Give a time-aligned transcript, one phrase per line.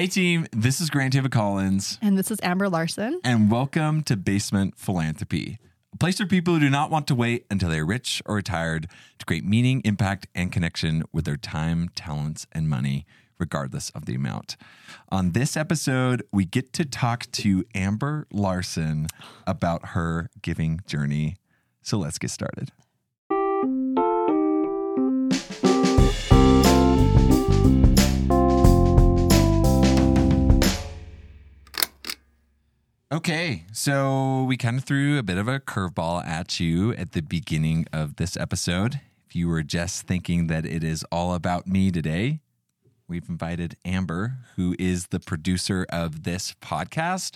[0.00, 3.20] Hey, team, this is Grant David Collins, And this is Amber Larson.
[3.22, 5.58] and welcome to Basement Philanthropy,
[5.92, 8.88] a place for people who do not want to wait until they're rich or retired
[9.18, 13.04] to create meaning, impact, and connection with their time, talents, and money,
[13.38, 14.56] regardless of the amount.
[15.10, 19.06] On this episode, we get to talk to Amber Larson
[19.46, 21.36] about her giving journey.
[21.82, 22.72] So let's get started.
[33.12, 37.22] Okay, so we kind of threw a bit of a curveball at you at the
[37.22, 39.00] beginning of this episode.
[39.26, 42.38] If you were just thinking that it is all about me today,
[43.08, 47.34] we've invited Amber, who is the producer of this podcast,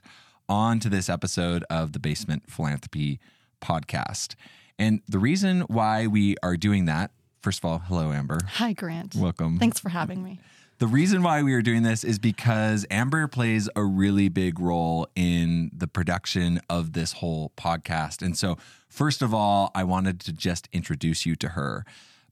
[0.48, 3.18] onto this episode of the Basement Philanthropy
[3.60, 4.36] podcast.
[4.78, 7.10] And the reason why we are doing that,
[7.42, 8.38] first of all, hello, Amber.
[8.46, 9.16] Hi, Grant.
[9.16, 9.58] Welcome.
[9.58, 10.38] Thanks for having me.
[10.78, 15.06] The reason why we are doing this is because Amber plays a really big role
[15.14, 18.22] in the production of this whole podcast.
[18.22, 21.84] And so, first of all, I wanted to just introduce you to her.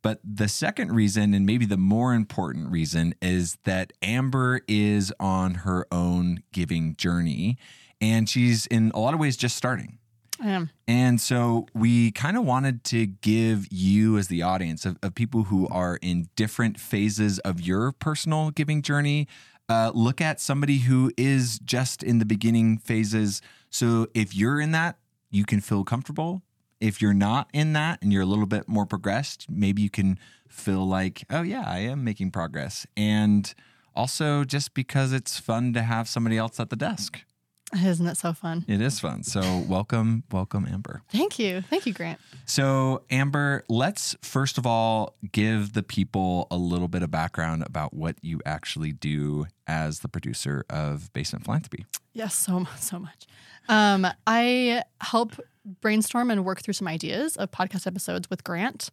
[0.02, 5.55] But the second reason, and maybe the more important reason, is that Amber is on
[5.55, 7.58] her own giving journey.
[8.00, 9.98] And she's in a lot of ways just starting.
[10.43, 10.71] Am.
[10.89, 15.45] And so we kind of wanted to give you, as the audience of, of people
[15.45, 19.29] who are in different phases of your personal giving journey,
[19.69, 23.41] uh, look at somebody who is just in the beginning phases.
[23.70, 24.98] So if you're in that,
[25.31, 26.43] you can feel comfortable.
[26.81, 30.19] If you're not in that and you're a little bit more progressed, maybe you can
[30.48, 32.87] feel like, oh, yeah, I am making progress.
[32.97, 33.55] And
[33.95, 37.25] also just because it's fun to have somebody else at the desk.
[37.84, 38.65] Isn't it so fun?
[38.69, 39.23] It is fun.
[39.23, 41.03] So welcome, welcome, Amber.
[41.11, 41.62] Thank you.
[41.62, 42.20] Thank you, Grant.
[42.45, 47.95] So, Amber, let's first of all give the people a little bit of background about
[47.95, 51.87] what you actually do as the producer of Basement Philanthropy.
[52.12, 53.27] Yes, so mu- so much.
[53.69, 55.41] Um, I help
[55.81, 58.91] brainstorm and work through some ideas of podcast episodes with Grant,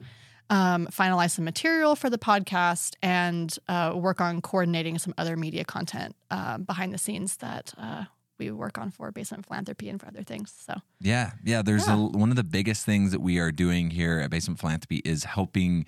[0.49, 5.65] um, finalize some material for the podcast, and uh, work on coordinating some other media
[5.65, 8.05] content um, behind the scenes that uh,
[8.39, 10.53] we work on for Basement Philanthropy and for other things.
[10.65, 11.61] So Yeah, yeah.
[11.61, 11.95] There's Yeah.
[11.95, 15.25] A, one of the biggest things that we are doing here at Basement Philanthropy is
[15.25, 15.85] helping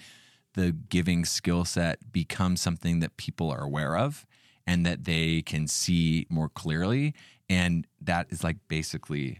[0.53, 4.25] the giving skill set become something that people are aware of
[4.67, 7.13] and that they can see more clearly.
[7.49, 9.39] And that is like basically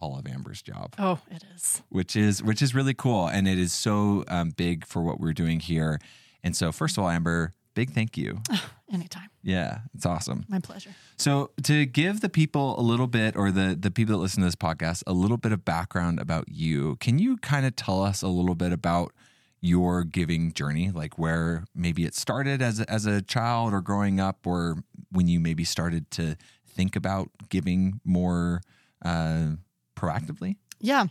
[0.00, 0.94] all of Amber's job.
[0.98, 1.82] oh, it is.
[1.88, 5.32] which is which is really cool and it is so um, big for what we're
[5.32, 5.98] doing here
[6.42, 8.40] and so first of all amber big thank you
[8.92, 9.28] Anytime.
[9.42, 10.90] yeah it's awesome My pleasure.
[11.16, 14.46] so to give the people a little bit or the the people that listen to
[14.46, 18.22] this podcast a little bit of background about you can you kind of tell us
[18.22, 19.12] a little bit about
[19.60, 24.20] your giving journey like where maybe it started as a, as a child or growing
[24.20, 24.76] up or
[25.10, 26.36] when you maybe started to
[26.66, 28.60] think about giving more
[29.04, 29.50] uh,
[29.96, 31.06] proactively Yeah.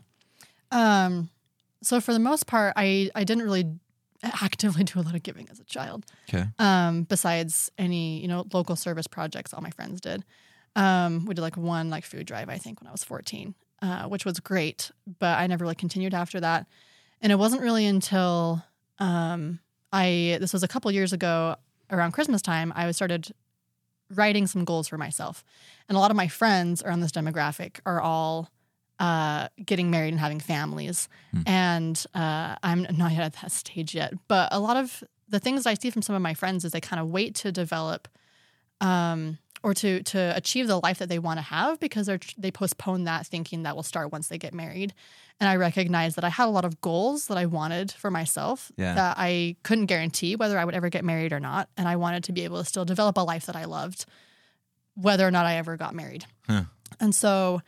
[0.72, 1.30] Um,
[1.82, 3.76] so for the most part, I I didn't really
[4.24, 6.06] actively do a lot of giving as a child.
[6.30, 10.24] okay Um, besides any you know local service projects, all my friends did.
[10.76, 14.06] Um, we did like one like food drive I think when I was fourteen, uh,
[14.08, 16.66] which was great, but I never really continued after that.
[17.22, 18.64] And it wasn't really until
[19.00, 19.60] um,
[19.92, 21.56] I this was a couple years ago
[21.92, 23.34] around Christmas time I started
[24.10, 25.44] writing some goals for myself,
[25.88, 28.50] and a lot of my friends around this demographic are all
[29.00, 31.10] uh, getting married and having families.
[31.32, 31.42] Hmm.
[31.46, 34.14] And uh, I'm not yet at that stage yet.
[34.28, 36.82] But a lot of the things I see from some of my friends is they
[36.82, 38.08] kind of wait to develop
[38.82, 42.52] um, or to to achieve the life that they want to have because they're they
[42.52, 44.94] postpone that thinking that will start once they get married.
[45.40, 48.72] And I recognize that I had a lot of goals that I wanted for myself
[48.78, 48.94] Yeah.
[48.94, 51.70] that I couldn't guarantee whether I would ever get married or not.
[51.76, 54.06] And I wanted to be able to still develop a life that I loved,
[54.96, 56.26] whether or not I ever got married.
[56.48, 56.64] Huh.
[57.00, 57.62] And so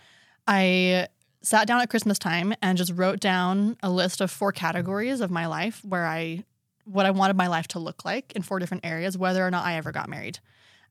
[0.48, 1.08] I
[1.46, 5.30] sat down at Christmas time and just wrote down a list of four categories of
[5.32, 6.44] my life where I
[6.86, 9.66] what I wanted my life to look like in four different areas, whether or not
[9.66, 10.40] I ever got married.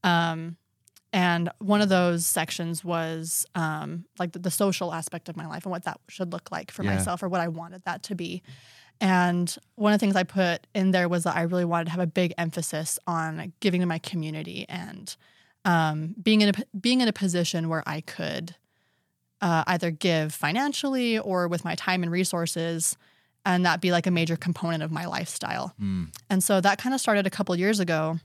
[0.02, 0.56] Um,
[1.12, 5.64] and one of those sections was um, like the, the social aspect of my life
[5.64, 6.94] and what that should look like for Yeah.
[6.96, 8.42] myself or what I wanted that to be.
[9.00, 11.90] And one of the things I put in there was that I really wanted to
[11.92, 15.14] have a big emphasis on giving to my community and
[15.64, 18.56] um, being in a being in a position where I could
[19.44, 22.96] uh, either give financially or with my time and resources,
[23.44, 25.66] and that be like a major component of my lifestyle.
[25.78, 26.04] Hmm.
[26.30, 28.18] And so that kind of started a couple years ago,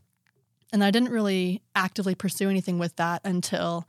[0.71, 3.85] and I didn't really actively pursue anything with that until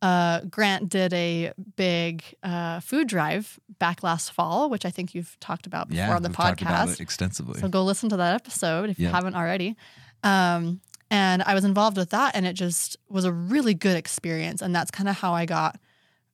[0.00, 5.36] uh, Grant did a big uh, food drive back last fall, which I think you've
[5.38, 6.94] talked about before Yeah, on the we've talked about podcast.
[6.94, 7.60] it extensively.
[7.60, 9.08] So go listen to that episode if Yeah.
[9.08, 9.76] you haven't already.
[10.24, 10.80] Um,
[11.10, 14.62] And I was involved with that, and it just was a really good experience.
[14.64, 15.78] And that's kind of how I got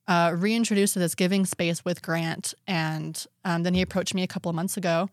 [0.09, 2.55] uh, reintroduced to this giving space with Grant.
[2.67, 5.09] And um, then he approached me a couple of months ago.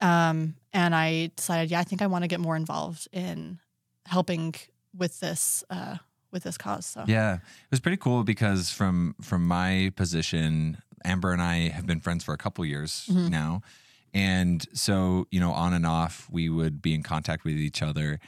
[0.00, 3.58] Um, and I decided, yeah, I think I want to get more involved in
[4.06, 4.54] helping
[4.96, 5.96] with this uh,
[6.32, 6.86] with this cause.
[6.86, 7.40] So yeah, it
[7.70, 12.32] was pretty cool because from from my position, Amber and I have been friends for
[12.32, 13.28] a couple years Mhm.
[13.30, 13.62] now,
[14.14, 18.18] and so you know, on and off, we would be in contact with each other.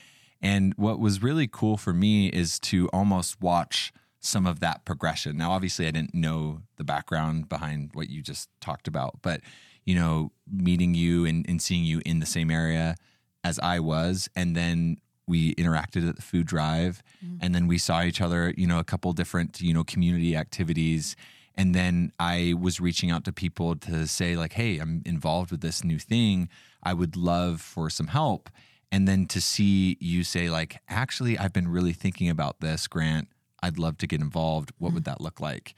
[0.42, 3.92] And what was really cool for me is to almost watch
[4.22, 5.36] some of that progression.
[5.36, 9.40] Now, obviously, I didn't know the background behind what you just talked about, but
[9.84, 12.94] you know, meeting you and, and seeing you in the same area
[13.42, 17.38] as I was, and then we interacted at the food drive, Mhm.
[17.40, 21.16] and then we saw each other, you know, a couple different, you know, community activities.
[21.56, 25.60] And then I was reaching out to people to say, like, hey, I'm involved with
[25.62, 26.48] this new thing.
[26.82, 28.50] I would love for some help.
[28.92, 33.26] And then to see you say, like, actually, I've been really thinking about this, Grant.
[33.62, 34.72] I'd love to get involved.
[34.78, 35.74] What would that look like?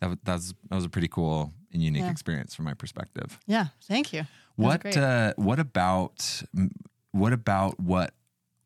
[0.00, 2.10] That, that, was, that was a pretty cool and unique Yeah.
[2.10, 3.38] experience from my perspective.
[3.46, 4.26] yeah, thank you.
[4.56, 6.42] was What uh, what about
[7.12, 8.14] what about what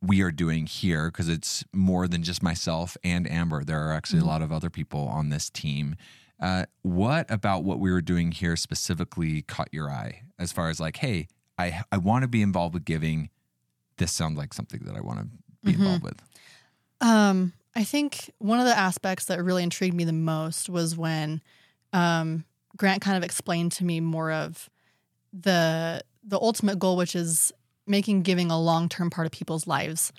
[0.02, 1.10] we are doing here?
[1.10, 3.64] Because it's more than just myself and Amber.
[3.64, 4.24] There are actually Mhm.
[4.24, 5.96] a lot of other people on this team.
[6.40, 10.22] Uh, what about what we were doing here specifically caught your eye?
[10.38, 11.26] As far as like, hey,
[11.58, 13.30] I I want to be involved with giving.
[13.96, 15.26] This sounds like something that I want to
[15.64, 15.78] be Mhm.
[15.78, 16.22] involved with.
[17.00, 21.40] Um, I think one of the aspects that really intrigued me the most was when
[21.92, 22.44] um,
[22.76, 24.68] Grant kind of explained to me more of
[25.32, 27.52] the the ultimate goal, which is
[27.86, 30.12] making giving a long term part of people's lives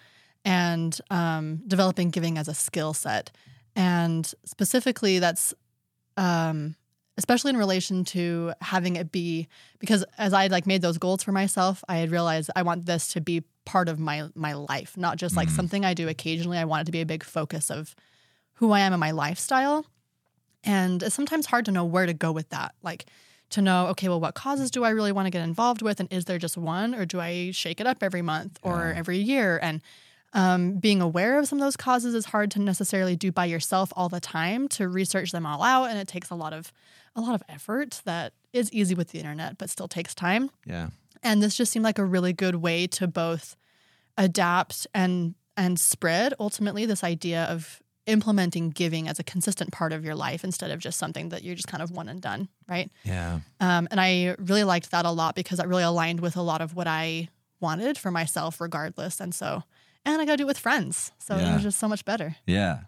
[0.45, 3.29] and um, developing giving as a skill set.
[3.75, 5.53] And specifically, that's
[6.15, 6.77] um,
[7.17, 11.23] especially in relation to having it be because as I had like made those goals
[11.23, 14.97] for myself, I had realized I want this to be part of my my life,
[14.97, 15.55] not just like Mhm.
[15.55, 16.57] something I do occasionally.
[16.57, 17.95] I want it to be a big focus of
[18.55, 19.85] who I am and my lifestyle.
[20.63, 22.73] And it's sometimes hard to know where to go with that.
[22.83, 23.05] Like
[23.51, 25.99] to know, okay, well, what causes do I really want to get involved with?
[25.99, 28.99] And is there just one, or do I shake it up every month or Yeah.
[28.99, 29.59] every year?
[29.61, 29.81] And
[30.33, 33.91] um, being aware of some of those causes is hard to necessarily do by yourself
[33.95, 36.71] all the time to research them all out, and it takes a lot of
[37.15, 40.51] a lot of effort that is easy with the internet, but still takes time.
[40.65, 40.89] Yeah.
[41.23, 43.55] And this just seemed like a really good way to both
[44.19, 50.03] adapt and and spread ultimately this idea of implementing giving as a consistent part of
[50.05, 52.89] your life instead of just something that you're just kind of one and done, right?
[53.03, 53.39] Yeah.
[53.59, 56.61] Um, and I really liked that a lot because that really aligned with a lot
[56.61, 57.29] of what I
[57.59, 59.19] wanted for myself, regardless.
[59.19, 59.63] And so,
[60.05, 62.35] and I got to do it with friends, so it was just so much better.
[62.47, 62.79] Yeah.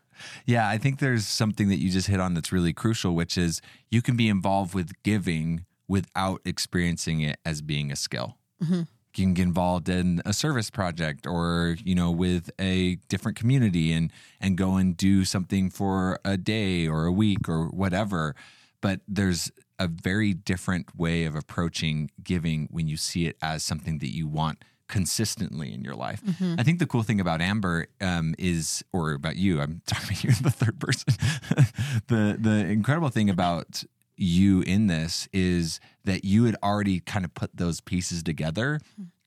[0.46, 0.68] Yeah.
[0.68, 3.62] I think there's something that you just hit on that's really crucial, which is
[3.92, 8.38] you can be involved with giving without experiencing it as being a skill.
[8.64, 8.88] Mhm.
[9.16, 13.92] You can get involved in a service project or, you know, with a different community
[13.92, 18.36] and and go and do something for a day or a week or whatever.
[18.82, 24.00] But there's a very different way of approaching giving when you see it as something
[24.00, 26.22] that you want consistently in your life.
[26.24, 26.60] Mhm.
[26.60, 30.28] I think the cool thing about Amber um, is, or about you, I'm talking to
[30.28, 31.14] you in the third person.
[32.08, 33.84] the the incredible thing about
[34.22, 38.80] you in this is that you had already kind of put those pieces together.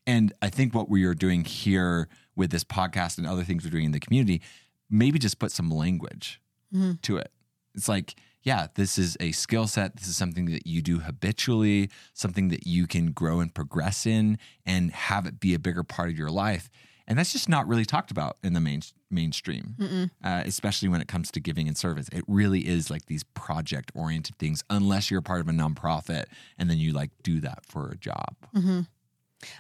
[0.07, 3.71] And I think what we are doing here with this podcast and other things we're
[3.71, 4.43] doing in the community,
[4.91, 6.41] maybe just put some language
[6.75, 7.01] Mhm.
[7.03, 7.33] to it.
[7.75, 9.97] It's like, yeah, this is a skill set.
[9.97, 14.39] This is something that you do habitually, something that you can grow and progress in
[14.67, 16.69] and have it be a bigger part of your life.
[17.07, 18.81] And that's just not really talked about in the main
[19.11, 19.77] mainstream,
[20.25, 22.09] uh, especially when it comes to giving and service.
[22.13, 26.25] It really is like these project oriented things, unless you're part of a nonprofit
[26.59, 28.35] and then you like do that for a job.
[28.55, 28.81] hmm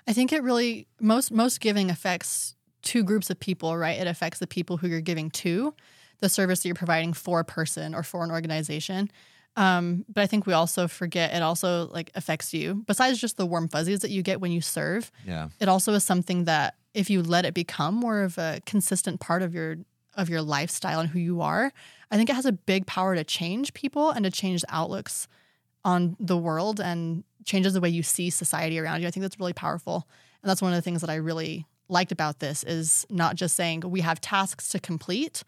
[0.09, 3.99] I think it really most most giving affects two groups of people, right?
[3.99, 5.75] It affects the people who you're giving to,
[6.21, 9.11] the service that you're providing for a person or for an organization.
[9.57, 12.83] Um, but I think we also forget it also like affects you.
[12.87, 15.49] Besides just the warm fuzzies that you get when you serve, Yeah.
[15.61, 19.43] it also is something that if you let it become more of a consistent part
[19.43, 19.77] of your
[20.17, 21.73] of your lifestyle and who you are,
[22.11, 25.27] I think it has a big power to change people and to change outlooks
[25.85, 29.09] on the world and changes the way you see society around you.
[29.09, 30.07] I think that's really powerful.
[30.43, 33.57] And that's one of the things that I really liked about this is not just
[33.57, 35.43] saying we have tasks to complete,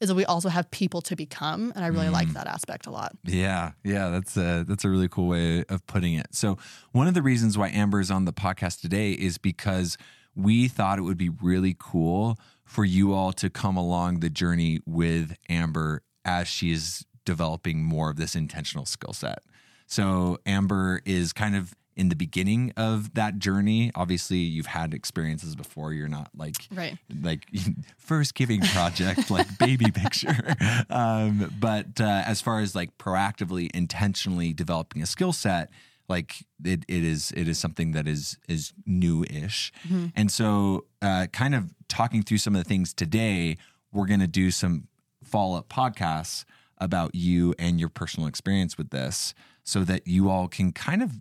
[0.00, 1.72] is that we also have people to become.
[1.74, 2.34] And I really like Mm.
[2.34, 3.12] that aspect a lot.
[3.24, 6.28] Yeah, yeah, that's a that's a really cool way of putting it.
[6.32, 6.58] So
[6.92, 9.96] one of the reasons why Amber is on the podcast today is because
[10.34, 14.80] we thought it would be really cool for you all to come along the journey
[14.86, 19.40] with Amber as she is developing more of this intentional skill set.
[19.86, 23.92] So Amber is kind of in the beginning of that journey.
[23.94, 25.92] Obviously, you've had experiences before.
[25.92, 26.96] You're not like Right.
[27.20, 27.46] like
[27.98, 30.54] first giving project like baby picture
[30.88, 35.68] um, but uh, as far as like proactively intentionally developing a skill set
[36.08, 39.72] like it, it is it is something that is is new-ish
[40.16, 43.56] and so uh, kind of talking through some of the things today
[43.92, 44.88] we're going to do some
[45.24, 46.44] follow-up podcasts
[46.78, 51.12] about you and your personal experience with this so that you all can kind of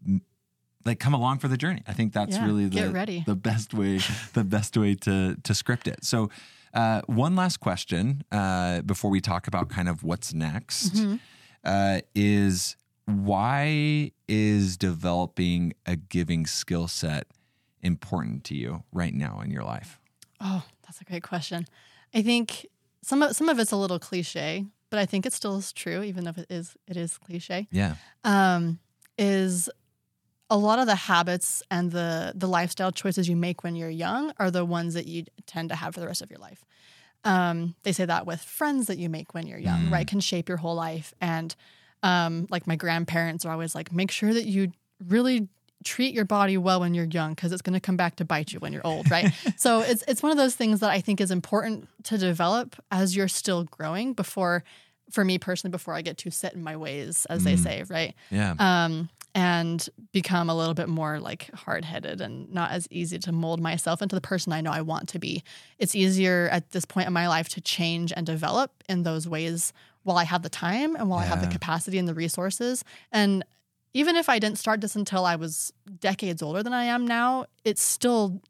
[0.86, 1.84] like come along for the journey.
[1.88, 2.78] I think that's Yeah, really the
[3.28, 4.00] the best way
[4.34, 6.04] the best way to to script it.
[6.04, 6.30] So,
[6.74, 11.16] uh, one last question uh, before we talk about kind of what's next Mm-hmm.
[11.64, 17.28] uh, is why is developing a giving skill set
[17.82, 20.00] important to you right now in your life?
[20.40, 21.66] Oh, that's a great question.
[22.14, 22.66] I think
[23.02, 26.04] some of some of it's a little cliche, but I think it still is true,
[26.04, 27.68] even if it is it is cliche.
[27.72, 28.80] Yeah, Um,
[29.18, 29.70] is
[30.50, 34.34] a lot of the habits and the the lifestyle choices you make when you're young
[34.38, 36.64] are the ones that you tend to have for the rest of your life.
[37.24, 39.92] Um, they say that with friends that you make when you're young, Mm.
[39.92, 41.14] right, can shape your whole life.
[41.22, 41.56] And
[42.04, 44.72] um, like my grandparents are always like, make sure that you
[45.08, 45.48] really
[45.84, 48.52] treat your body well when you're young because it's going to come back to bite
[48.54, 49.34] you when you're old, right?
[49.56, 53.16] so it's it's one of those things that I think is important to develop as
[53.16, 54.64] you're still growing before
[55.10, 57.64] for me personally before I get too set in my ways as they Mm.
[57.64, 58.14] say, right?
[58.30, 63.32] yeah, Um and become a little bit more like hard-headed and not as easy to
[63.32, 65.42] mold myself into the person I know I want to be.
[65.80, 69.72] It's easier at this point in my life to change and develop in those ways
[70.04, 73.44] while I have the time and while I have the capacity and the resources and
[73.94, 77.46] even if I didn't start this until I was decades older than I am now,
[77.66, 78.42] it's still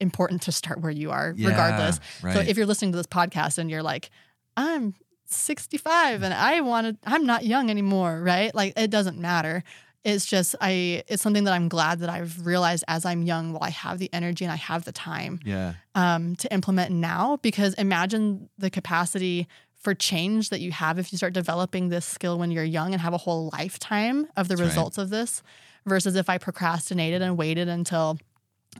[0.00, 2.00] important to start where you are, Yeah, regardless.
[2.22, 2.34] Right.
[2.34, 4.10] So if you're listening to this podcast and you're like,
[4.56, 4.94] I'm
[5.26, 8.54] 65 and I wanted, I'm not young anymore, right?
[8.54, 9.62] Like it doesn't matter.
[10.04, 13.62] It's just, I, it's something that I'm glad that I've realized as I'm young, while
[13.62, 17.74] I have the energy and I have the time yeah, um, to implement now, because
[17.74, 19.46] imagine the capacity
[19.82, 23.02] for change that you have if you start developing this skill when you're young and
[23.02, 24.66] have a whole lifetime of the That's right.
[24.68, 25.42] results of this
[25.84, 28.18] versus if I procrastinated and waited until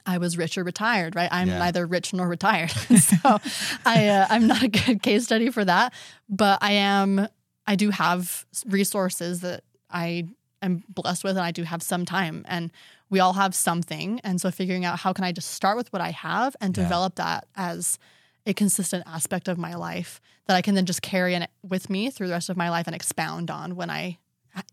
[0.06, 1.28] I was rich or retired, right?
[1.32, 1.58] I'm Yeah.
[1.58, 2.70] neither rich nor retired.
[2.98, 3.38] so
[3.84, 5.92] I, uh, I'm not a good case study for that,
[6.28, 7.26] but I am,
[7.66, 10.28] I do have resources that I
[10.62, 12.70] am blessed with and I do have some time and
[13.10, 14.20] we all have something.
[14.22, 16.84] And so figuring out how can I just start with what I have and Yeah.
[16.84, 17.98] develop that as
[18.46, 22.10] a consistent aspect of my life that I can then just carry in with me
[22.10, 24.18] through the rest of my life and expound on when I,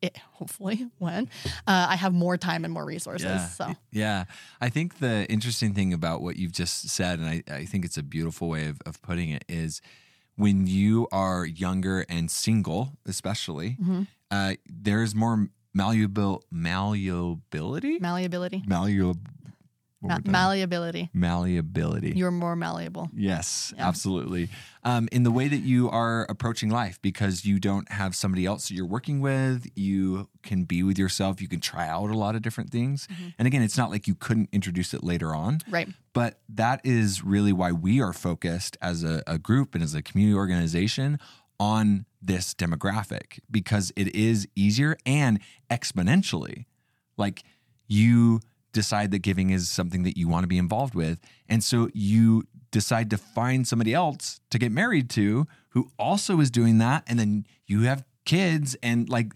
[0.02, 1.30] it, hopefully, when
[1.68, 3.26] uh, I have more time and more resources.
[3.26, 3.48] Yeah.
[3.48, 4.24] So, Yeah.
[4.60, 7.98] I think the interesting thing about what you've just said, and I, I think it's
[7.98, 9.82] a beautiful way of, of putting it, is
[10.36, 14.08] when you are younger and single, especially, Mhm.
[14.32, 18.00] uh, there's more malleable malleability?
[18.00, 19.18] malleability, Malleable.
[20.02, 21.10] Ma- malleability.
[21.14, 22.14] malleability.
[22.16, 23.10] You're more malleable.
[23.14, 23.88] Yes, Yeah.
[23.88, 24.48] absolutely.
[24.84, 28.70] Um, in the way that you are approaching life, because you don't have somebody else
[28.70, 31.42] that you're working with, you can be with yourself.
[31.42, 33.08] You can try out a lot of different things.
[33.12, 33.28] Mm-hmm.
[33.38, 35.90] And again, it's not like you couldn't introduce it later on, Right.
[36.14, 40.02] but that is really why we are focused as a, a group and as a
[40.02, 41.20] community organization
[41.60, 45.40] on this demographic because it is easier and
[45.70, 46.66] exponentially.
[47.18, 47.44] Like
[47.88, 48.40] you
[48.72, 51.20] decide that giving is something that you want to be involved with.
[51.48, 56.52] And so you decide to find somebody else to get married to who also is
[56.52, 57.04] doing that.
[57.08, 59.34] And then you have kids and like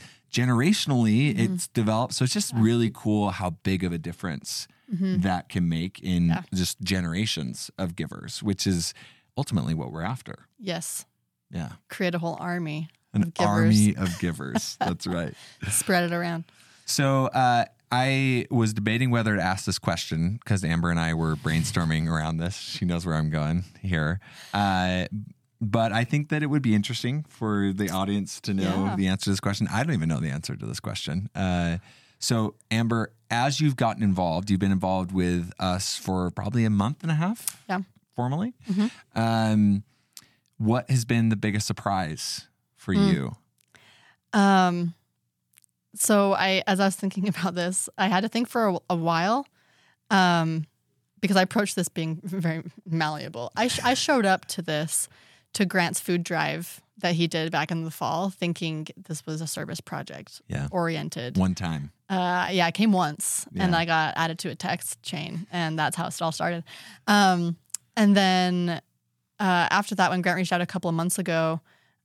[0.48, 2.13] generationally it's developed.
[2.13, 6.44] So it's just really cool how big of a difference that can make in Yeah.
[6.54, 8.94] just generations of givers, which is
[9.36, 10.48] ultimately what we're after.
[10.60, 11.06] Yes.
[11.50, 11.70] Yeah.
[11.90, 12.90] Create a whole army.
[13.12, 14.78] An Of army of givers.
[14.80, 15.34] That's right.
[15.70, 16.44] Spread it around.
[16.86, 21.35] So uh, I was debating whether to ask this question because Amber and I were
[21.35, 22.55] brainstorming around this.
[22.57, 24.19] She knows where I'm going here.
[24.51, 25.05] Uh,
[25.62, 28.95] but I think that it would be interesting for the audience to know Yeah.
[28.95, 29.67] the answer to this question.
[29.71, 31.29] I don't even know the answer to this question.
[31.35, 31.77] Uh,
[32.17, 37.03] so, Amber, as you've gotten involved, you've been involved with us for probably a month
[37.03, 37.81] and a half Yeah.
[38.15, 38.55] formally.
[38.67, 38.89] Mhm.
[39.15, 39.83] Um,
[40.57, 43.13] what has been the biggest surprise for Mm.
[43.13, 43.35] you?
[44.33, 44.95] Um,
[45.95, 48.95] so I, as I was thinking about this, I had to think for a, a
[48.95, 49.45] while,
[50.09, 50.65] um,
[51.21, 53.51] because I approached this being very malleable.
[53.55, 55.07] I sh- I showed up to this
[55.53, 59.47] to Grant's food drive that he did back in the fall, thinking this was a
[59.47, 60.67] service project Yeah.
[60.71, 61.38] oriented.
[61.38, 61.91] One time.
[62.09, 65.95] Uh, yeah, I came once and I got added to a text chain, and that's
[65.95, 66.63] how it all started.
[67.07, 67.57] Um,
[67.97, 71.59] and then uh, after that, when Grant reached out a couple of months ago,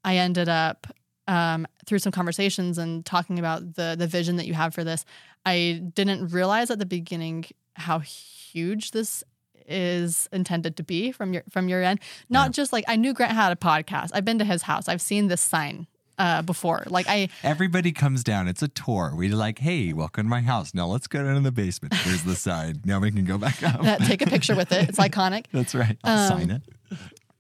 [0.05, 0.87] I ended up
[1.29, 5.05] um, through some conversations and talking about the the vision that you have for this.
[5.47, 7.45] I didn't realize at the beginning
[7.75, 9.23] how huge this
[9.71, 12.01] is intended to be from your from your end.
[12.29, 12.53] Not Yeah.
[12.53, 14.11] just like I knew Grant had a podcast.
[14.15, 14.89] I've been to his house.
[14.89, 15.87] I've seen this sign
[16.19, 16.83] uh, before.
[16.89, 18.49] Like I Everybody comes down.
[18.49, 19.13] It's a tour.
[19.15, 20.73] We're like, hey, welcome to my house.
[20.75, 21.95] Now let's go down in the basement.
[21.95, 22.81] Here's the sign.
[22.85, 24.01] Now we can go back up.
[24.07, 24.89] take a picture with it.
[24.89, 25.45] It's iconic.
[25.53, 25.97] That's right.
[26.03, 26.63] I'll Um, sign it.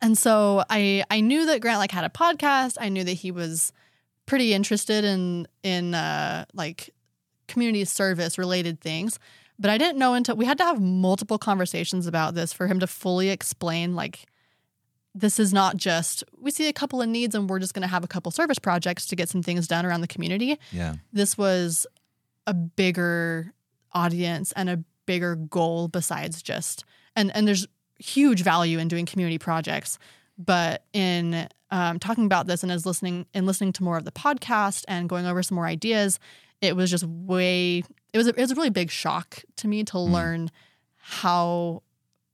[0.00, 2.76] And so I I knew that Grant like had a podcast.
[2.80, 3.72] I knew that he was
[4.26, 6.90] pretty interested in in uh like
[7.46, 9.18] community service related things.
[9.58, 12.78] But I didn't know until we had to have multiple conversations about this for him
[12.80, 14.26] to fully explain like
[15.14, 17.88] this is not just we see a couple of needs and we're just going to
[17.88, 20.58] have a couple service projects to get some things done around the community.
[20.70, 20.94] Yeah.
[21.12, 21.86] This was
[22.46, 23.52] a bigger
[23.92, 26.84] audience and a bigger goal besides just
[27.16, 27.66] and and there's
[27.98, 29.98] huge value in doing community projects
[30.38, 34.12] but in um, talking about this and as listening and listening to more of the
[34.12, 36.18] podcast and going over some more ideas
[36.60, 39.84] it was just way it was a, it was a really big shock to me
[39.84, 40.50] to learn
[40.96, 41.82] how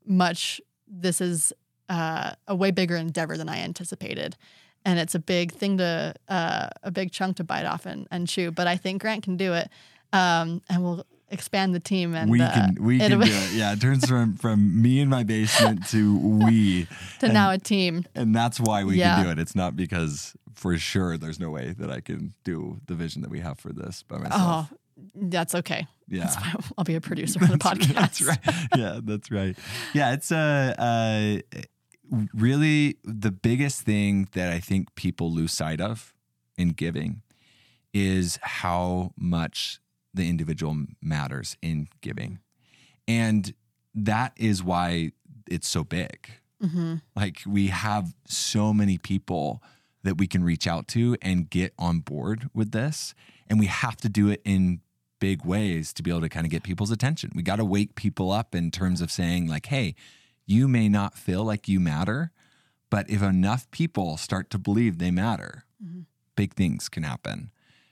[0.07, 1.53] much this is
[1.89, 4.37] uh, a way bigger endeavor than I anticipated.
[4.85, 8.29] And it's a big thing to, uh, a big chunk to bite off and, and
[8.29, 8.51] chew.
[8.51, 9.69] But I think Grant can do it.
[10.13, 12.15] Um, and we'll expand the team.
[12.15, 13.29] And we uh, can we can do it.
[13.55, 16.87] Yeah, it turns from from me in my basement to we,
[17.21, 18.05] to now a team.
[18.15, 19.17] and that's why we Yeah.
[19.17, 19.39] can do it.
[19.39, 23.31] It's not because for sure there's no way that I can do the vision that
[23.31, 24.69] we have for this by myself.
[24.73, 24.77] Oh,
[25.17, 25.87] that's okay.
[26.09, 26.27] yeah.
[26.27, 26.37] That's.
[26.79, 27.95] I'll be a producer on the podcast.
[27.95, 28.39] That's right.
[28.77, 29.57] Yeah, that's right.
[29.93, 31.59] Yeah, it's uh, uh,
[32.35, 36.13] really the biggest thing that I think people lose sight of
[36.57, 37.23] in giving
[37.93, 39.81] is how much
[40.15, 42.39] the individual matters in giving.
[43.07, 43.53] And
[43.95, 45.13] that is why
[45.49, 46.31] it's so big.
[46.61, 49.63] hmm Like we have so many people
[50.03, 53.15] that we can reach out to and get on board with this.
[53.49, 54.81] And we have to do it in
[55.21, 57.33] big ways to be able to kind of get people's attention.
[57.35, 59.95] We got to wake people up in terms of saying, like, hey,
[60.47, 62.31] you may not feel like you matter,
[62.91, 65.65] but if enough people start to believe they matter,
[66.37, 67.51] big things can happen.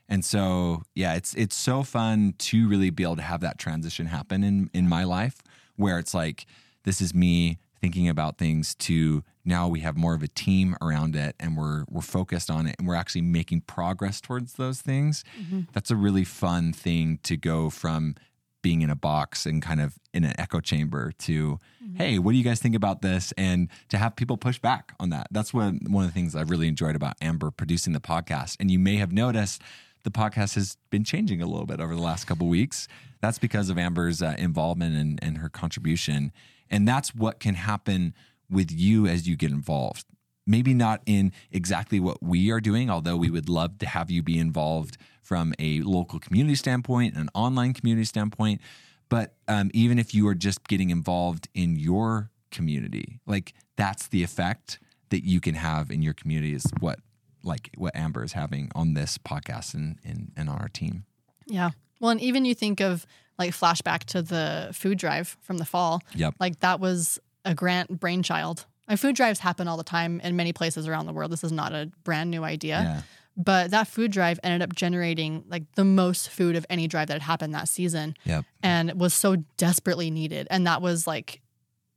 [0.09, 4.07] And so, yeah, it's it's so fun to really be able to have that transition
[4.07, 5.43] happen in in my life
[5.77, 6.47] where it's like
[6.85, 11.17] this is me thinking about things to now we have more of a team around
[11.17, 15.25] it and we're we're focused on it and we're actually making progress towards those things.
[15.41, 15.63] Mm-hmm.
[15.73, 18.15] That's a really fun thing to go from
[18.63, 21.97] being in a box and kind of in an echo chamber to mm-hmm.
[21.97, 23.33] hey what do you guys think about this?
[23.37, 25.27] and to have people push back on that.
[25.33, 28.57] That's one one of the things i've really enjoyed about amber producing the podcast.
[28.61, 29.61] And you may have noticed
[30.05, 32.89] the podcast has been changing a little bit over the last couple weeks.
[33.21, 36.33] That's because of amber's uh, involvement and, and her contribution.
[36.71, 38.15] And that's what can happen
[38.51, 40.07] with you as you get involved.
[40.47, 44.23] Maybe not in exactly what we are doing, although we would love to have you
[44.23, 48.61] be involved from a local community standpoint, an online community standpoint.
[49.09, 54.25] But um, even if you are just getting involved in your community, like that's the
[54.25, 56.99] effect that you can have in your community is what
[57.43, 61.05] like what Amber is having on this podcast and and, and on our team.
[61.47, 61.71] Yeah.
[62.01, 63.07] Well, and even you think of
[63.39, 66.03] like flashback to the food drive from the fall.
[66.15, 66.35] Yep.
[66.41, 68.67] Like that was a Grant brainchild.
[68.89, 71.31] And food drives happen all the time in many places around the world.
[71.33, 72.81] This is not a brand new idea.
[72.83, 73.03] Yeah.
[73.37, 77.15] But that food drive ended up generating like the most food of any drive that
[77.15, 78.45] had happened that season Yep.
[78.63, 80.47] and was so desperately needed.
[80.51, 81.41] And that was like,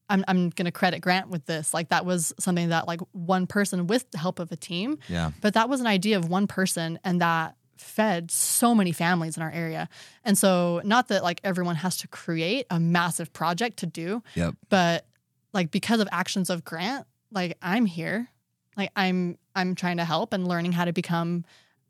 [0.09, 1.73] I'm, I'm going to credit Grant with this.
[1.73, 5.31] Like, that was something that, like, one person with the help of a team, Yeah.
[5.41, 9.43] but that was an idea of one person and that fed so many families in
[9.43, 9.89] our area.
[10.23, 14.55] And so, not that like everyone has to create a massive project to do, Yep.
[14.69, 15.05] but
[15.53, 18.29] like because of actions of Grant, like I'm here,
[18.77, 21.43] like I'm I'm trying to help and learning how to become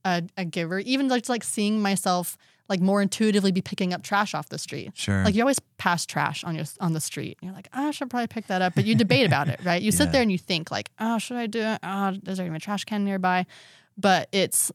[0.04, 0.80] a, a giver.
[0.80, 4.92] Even like like seeing myself like more intuitively be picking up trash off the street.
[4.96, 5.24] Sure.
[5.24, 7.38] Like you always pass trash on your on the street.
[7.42, 9.82] You're like, oh, I should probably pick that up, but you debate about it, right?
[9.82, 10.12] You sit Yeah.
[10.14, 11.80] there and you think like, oh, should I do it?
[11.84, 13.46] Oh, is there even a trash can nearby?
[13.98, 14.72] But it's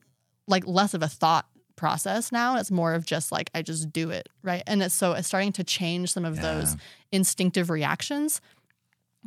[0.47, 2.57] like less of a thought process now.
[2.59, 4.63] It's more of just like I just do it, right?
[4.67, 6.77] And it's so it's starting to change some of those
[7.11, 8.41] instinctive reactions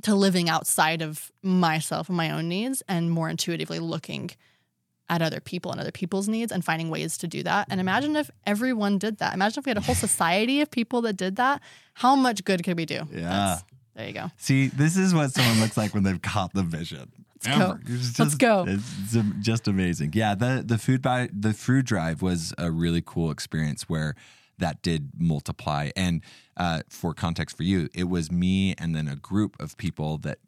[0.03, 4.31] to living outside of myself and my own needs and more intuitively looking
[5.09, 7.67] at other people and other people's needs and finding ways to do that.
[7.69, 9.33] And imagine if everyone did that.
[9.33, 11.61] Imagine if we had a whole society of people that did that.
[11.95, 13.01] How much good could we do?
[13.11, 13.21] Yeah.
[13.21, 13.63] That's-
[13.95, 14.31] there you go.
[14.37, 17.11] See, this is what someone looks like when they've caught the vision.
[17.45, 17.77] Let's go.
[17.85, 18.65] It's Let's just- go.
[18.67, 20.11] It's it's just amazing.
[20.15, 24.15] Yeah, the the food by the food drive was a really cool experience where
[24.57, 25.91] that did multiply.
[25.95, 26.21] And
[26.57, 30.39] uh, for context for you, it was me and then a group of people that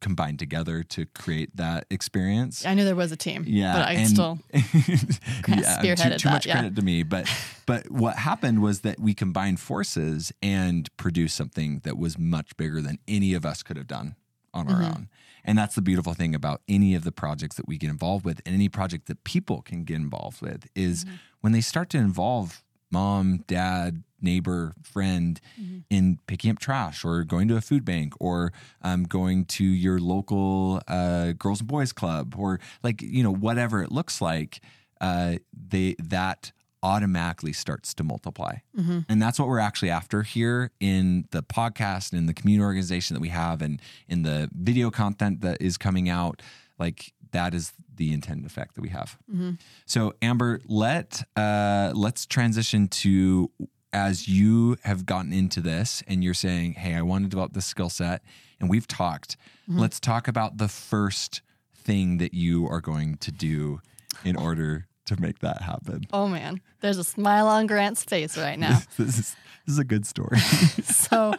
[0.00, 2.64] combined together to create that experience.
[2.66, 3.44] I knew there was a team.
[3.46, 6.52] Yeah, but I and- still yeah, too, spearheaded too that, much yeah.
[6.54, 7.02] credit to me.
[7.02, 7.30] But
[7.66, 12.80] but what happened was that we combined forces and produced something that was much bigger
[12.80, 14.16] than any of us could have done
[14.52, 14.84] on our Mm-hmm.
[14.84, 15.08] own.
[15.44, 18.42] And that's the beautiful thing about any of the projects that we get involved with,
[18.44, 21.14] and any project that people can get involved with, is Mm-hmm.
[21.40, 25.78] when they start to involve mom, dad, neighbor, friend Mm-hmm.
[25.90, 29.98] in picking up trash or going to a food bank or um, going to your
[29.98, 34.60] local uh, girls and boys club or like you know whatever it looks like,
[35.00, 38.54] uh, they that automatically starts to multiply,
[39.08, 43.14] and that's what we're actually after here in the podcast and in the community organization
[43.14, 46.40] that we have, and in the video content that is coming out.
[46.78, 49.18] Like that is the intended effect that we have.
[49.84, 53.50] So Amber, let uh, let's transition to
[53.92, 57.66] as you have gotten into this and you're saying, "Hey, I want to develop this
[57.66, 58.22] skill set,"
[58.58, 59.36] and we've talked.
[59.68, 61.42] Let's talk about the first
[61.74, 63.80] thing that you are going to do
[64.24, 66.06] in order to make that happen.
[66.12, 68.80] Oh man, there's a smile on Grant's face right now.
[68.96, 69.36] this is
[69.66, 70.38] this is a good story.
[70.84, 71.34] so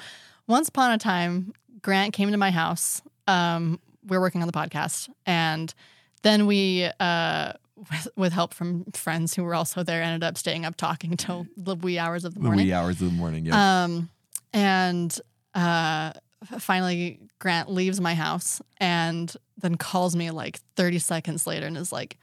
[0.47, 3.02] once upon a time, Grant came to my house.
[3.28, 5.74] Um, We're working on the podcast, and
[6.21, 10.65] then we, uh, with, with help from friends who were also there, ended up staying
[10.65, 12.65] up talking till the wee hours of the morning.
[12.65, 12.67] the morning.
[12.67, 13.45] wee hours of the morning.
[13.45, 13.84] Yeah.
[13.84, 14.10] Um,
[14.53, 15.19] and
[15.55, 16.12] uh,
[16.60, 21.91] finally, Grant leaves my house and then calls me like 30 seconds later and is
[21.91, 22.17] like,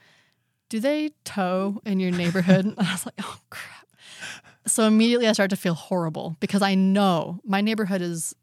[0.69, 2.65] Do they tow in your neighborhood?
[2.77, 3.85] and I was like, Oh, crap.
[4.67, 8.35] So immediately I start to feel horrible because I know my neighborhood is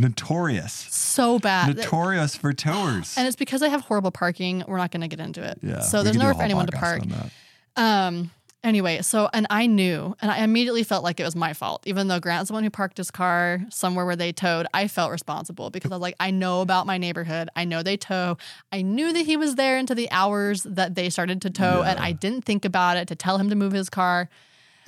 [0.00, 0.72] Notorious.
[0.72, 1.76] so bad.
[1.76, 3.14] Notorious for towers.
[3.18, 4.64] and it's because I have horrible parking.
[4.66, 5.58] We're not going to get into it.
[5.62, 5.80] yeah.
[5.80, 7.02] So there's could do a nowhere for anyone to park.
[7.76, 8.30] Um.
[8.62, 12.08] Anyway, so and I knew, and I immediately felt like it was my fault, even
[12.08, 14.66] though Grant's the one who parked his car somewhere where they towed.
[14.74, 17.48] I felt responsible because I was like, I know about my neighborhood.
[17.56, 18.36] I know they tow.
[18.70, 21.98] I knew that he was there into the hours that they started to tow, and
[21.98, 24.28] I didn't think about it to tell him to move his car.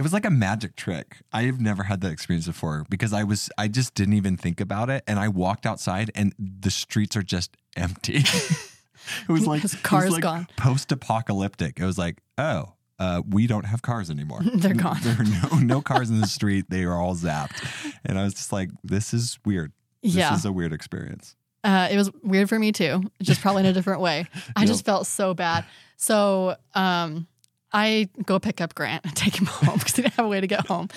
[0.03, 1.19] It was like a magic trick.
[1.33, 4.61] I have never had that experience before because I was I just didn't even think
[4.61, 8.17] about it and I walked outside and the streets are just empty.
[8.17, 10.49] it was like His it was car's like gone.
[10.57, 11.79] Post-apocalyptic.
[11.79, 14.41] It was like, "Oh, uh, we don't have cars anymore.
[14.55, 14.99] They're gone.
[15.03, 16.65] There are no no cars in the street.
[16.69, 17.63] They are all zapped."
[18.05, 19.71] And I was just like, "This is weird.
[20.03, 23.61] This yeah, is a weird experience." Uh, it was weird for me too, just probably
[23.61, 24.27] in a different way.
[24.57, 25.65] I just felt so bad.
[25.97, 27.29] So um,
[27.73, 30.41] I go pick up Grant and take him home because he didn't have a way
[30.41, 30.89] to get home.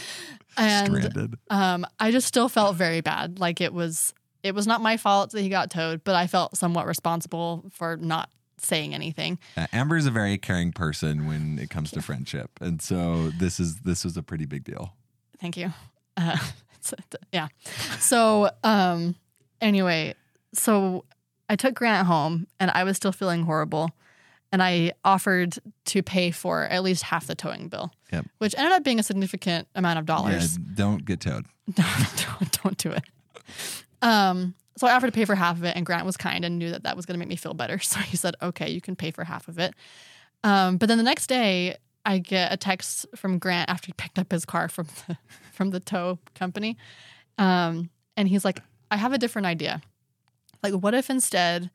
[0.57, 1.35] And Stranded.
[1.49, 3.39] um, I just still felt very bad.
[3.39, 6.57] Like it was, it was not my fault that he got towed, but I felt
[6.57, 9.37] somewhat responsible for not saying anything.
[9.57, 13.59] Uh, Amber is a very caring person when it comes to friendship, and so this
[13.59, 14.93] is this was a pretty big deal.
[15.39, 15.73] Thank you.
[16.17, 16.37] Uh,
[17.33, 17.49] yeah.
[17.99, 19.15] So um,
[19.59, 20.15] anyway,
[20.53, 21.03] so
[21.49, 23.89] I took Grant home, and I was still feeling horrible.
[24.51, 28.25] And I offered to pay for at least half the towing bill, Yep.
[28.37, 30.57] which ended up being a significant amount of dollars.
[30.57, 31.45] Yeah, don't get towed.
[31.73, 33.03] don't, don't do it.
[34.01, 36.57] Um, so I offered to pay for half of it, and Grant was kind and
[36.59, 37.79] knew that that was going to make me feel better.
[37.83, 39.73] So he said, "Okay, you can pay for half of it."
[40.43, 44.19] Um, but then the next day, I get a text from Grant after he picked
[44.19, 45.17] up his car from the
[45.53, 46.77] from the tow company,
[47.37, 48.59] um, and he's like,
[48.91, 49.81] "I have a different idea.
[50.61, 51.71] Like, what if instead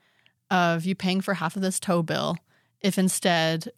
[0.50, 2.37] of you paying for half of this tow bill,
[2.81, 3.71] if instead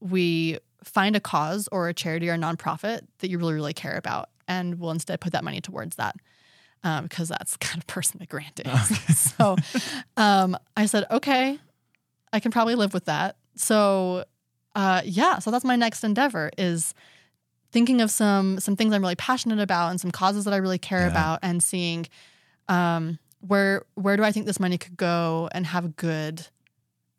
[0.00, 3.96] we find a cause or a charity or a nonprofit that you really, really care
[3.96, 6.16] about, and we'll instead put that money towards that.
[6.82, 9.18] Um, because that's the kind of person that Grant is.
[9.36, 9.56] so
[10.16, 11.58] um, I said, okay,
[12.32, 13.36] I can probably live with that.
[13.54, 14.24] So
[14.74, 16.94] uh, yeah, so that's my next endeavor is
[17.72, 20.78] thinking of some some things I'm really passionate about and some causes that I really
[20.78, 21.08] care Yeah.
[21.08, 22.06] about and seeing
[22.68, 26.46] um, where where do I think this money could go and have a good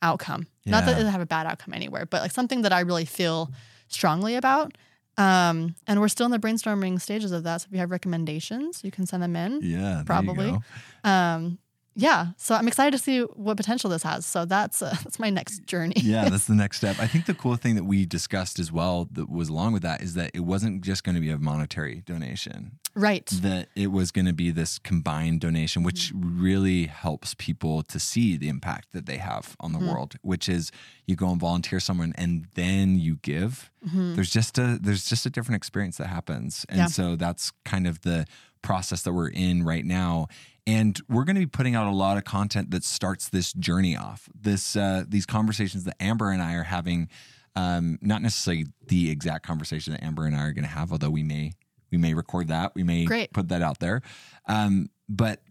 [0.01, 0.47] outcome.
[0.65, 1.07] Not that Yeah.
[1.07, 3.51] it have a bad outcome anywhere, but like something that I really feel
[3.87, 4.77] strongly about.
[5.17, 7.61] Um, and we're still in the brainstorming stages of that.
[7.61, 9.59] So if you have recommendations, you can send them in.
[9.61, 10.57] Yeah, Probably.
[11.03, 11.57] Um,
[11.95, 14.25] yeah, so I'm excited to see what potential this has.
[14.25, 15.95] So that's uh, that's my next journey.
[15.97, 16.97] yeah, that's the next step.
[16.99, 20.01] I think the cool thing that we discussed as well that was along with that
[20.01, 22.79] is that it wasn't just going to be a monetary donation.
[22.95, 23.25] right.
[23.27, 26.41] That it was going to be this combined donation, which Mm-hmm.
[26.43, 29.89] really helps people to see the impact that they have on the Mm-hmm.
[29.89, 30.15] world.
[30.21, 30.71] Which is
[31.05, 33.69] you go and volunteer someone and then you give.
[33.83, 36.83] There's just a there's just a different experience that happens, and Mm-hmm.
[37.01, 37.11] Yeah.
[37.11, 38.25] so that's kind of the
[38.61, 40.27] process that we're in right now.
[40.67, 43.95] And we're going to be putting out a lot of content that starts this journey
[43.95, 44.29] off.
[44.39, 47.09] This uh, these conversations that Amber and I are having,
[47.55, 51.09] um, not necessarily the exact conversation that Amber and I are going to have, although
[51.09, 51.53] we may
[51.91, 53.33] we may record that, we may Great.
[53.33, 54.01] put that out there.
[54.47, 55.41] Um, but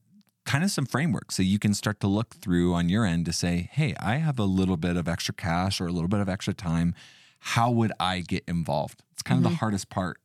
[0.46, 3.32] kind of some framework so you can start to look through on your end to
[3.32, 6.28] say, hey, I have a little bit of extra cash or a little bit of
[6.28, 6.94] extra time.
[7.40, 9.02] How would I get involved?
[9.12, 10.18] It's kind of the hardest part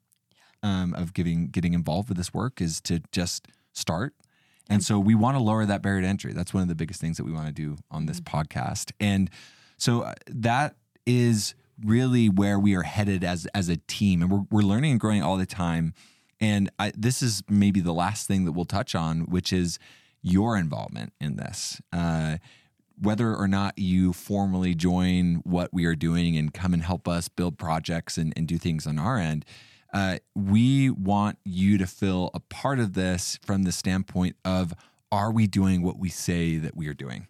[0.63, 4.13] um, of getting getting involved with this work is to just start.
[4.69, 6.33] And so we want to lower that barrier to entry.
[6.33, 8.91] That's one of the biggest things that we want to do on this podcast.
[8.99, 9.29] And
[9.77, 10.75] so uh, that
[11.05, 14.99] is really where we are headed as as a team, and we're we're learning and
[14.99, 15.93] growing all the time.
[16.39, 19.79] And I, this is maybe the last thing that we'll touch on, which is
[20.21, 21.81] your involvement in this.
[21.93, 22.37] Uh,
[22.99, 27.27] whether or not you formally join what we are doing and come and help us
[27.27, 29.45] build projects and, and do things on our end,
[29.95, 34.73] uh, we want you to feel a part of this from the standpoint of
[35.09, 37.27] are we doing what we say that we are doing?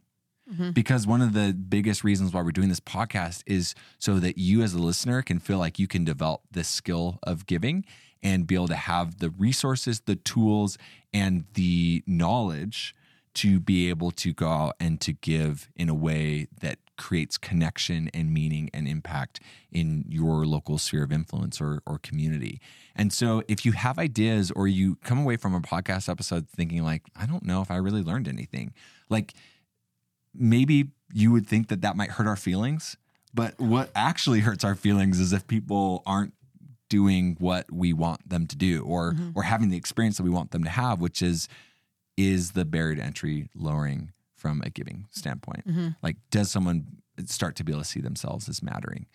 [0.72, 4.64] Because one of the biggest reasons why we're doing this podcast is so that you,
[4.64, 7.86] as a listener, can feel like you can develop this skill of giving
[8.24, 10.78] and be able to have the resources, the tools,
[11.14, 12.96] and the knowledge
[13.36, 18.10] to be able to go out and to give in a way that creates connection
[18.14, 19.40] and meaning and impact
[19.72, 22.62] in your local sphere of influence or, or community.
[22.96, 26.84] And so if you have ideas or you come away from a podcast episode thinking
[26.84, 28.74] like, I don't know if I really learned anything,
[29.10, 29.34] like
[30.34, 32.98] maybe you would think that that might hurt our feelings.
[33.34, 36.34] But what actually hurts our feelings is if people aren't
[36.90, 39.32] doing what we want them to do or mm-hmm.
[39.36, 41.50] or having the experience that we want them to have, which is
[42.18, 45.64] is the barrier to entry lowering from a giving standpoint?
[46.04, 46.86] Like, does someone
[47.26, 49.06] start to be able to see themselves as mattering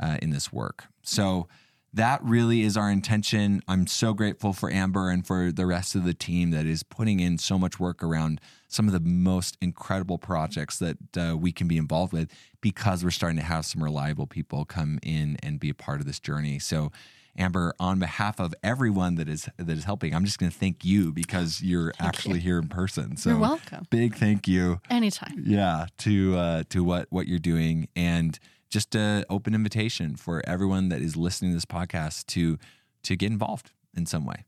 [0.00, 0.84] uh, in this work?
[1.02, 1.48] So
[1.94, 3.62] that really is our intention.
[3.66, 7.20] I'm so grateful for Amber and for the rest of the team that is putting
[7.20, 11.66] in so much work around some of the most incredible projects that uh, we can
[11.66, 15.70] be involved with because we're starting to have some reliable people come in and be
[15.70, 16.58] a part of this journey.
[16.58, 16.92] So
[17.38, 20.84] Amber, on behalf of everyone that is that is helping, I'm just going to thank
[20.84, 23.16] you because you're actually here in person.
[23.16, 23.86] So You're welcome.
[23.90, 25.42] Big thank you Anytime.
[25.46, 28.38] yeah to uh to what what you're doing and
[28.70, 32.58] just an open invitation for everyone that is listening to this podcast to
[33.02, 34.44] to get involved in some way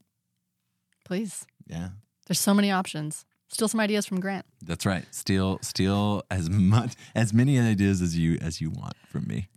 [1.05, 1.47] Please.
[1.67, 1.91] yeah
[2.27, 3.25] There's so many options.
[3.49, 4.47] Steal some ideas from Grant.
[4.63, 9.27] that's right steal steal as much as many ideas as you as you want from
[9.27, 9.49] me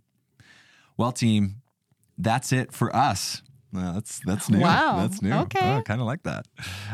[0.96, 1.62] well team
[2.18, 3.42] that's it for us
[3.74, 4.60] That's that's new.
[4.60, 4.98] Wow.
[5.00, 5.32] That's new.
[5.32, 5.76] Okay.
[5.76, 6.46] I kind of like that.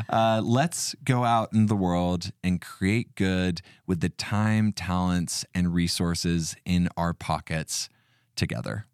[0.09, 5.73] Uh, let's go out in the world and create good with the time, talents, and
[5.73, 7.87] resources in our pockets
[8.35, 8.87] together.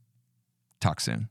[0.82, 1.30] Talk soon.